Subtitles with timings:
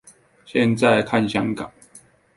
[0.47, 1.71] 現在看香港